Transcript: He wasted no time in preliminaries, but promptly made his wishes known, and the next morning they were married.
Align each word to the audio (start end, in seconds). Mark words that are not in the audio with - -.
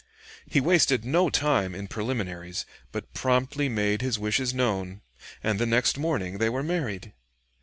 He 0.47 0.59
wasted 0.59 1.05
no 1.05 1.29
time 1.29 1.75
in 1.75 1.87
preliminaries, 1.87 2.65
but 2.91 3.13
promptly 3.13 3.69
made 3.69 4.01
his 4.01 4.17
wishes 4.17 4.51
known, 4.51 5.01
and 5.43 5.59
the 5.59 5.67
next 5.67 5.95
morning 5.95 6.39
they 6.39 6.49
were 6.49 6.63
married. 6.63 7.13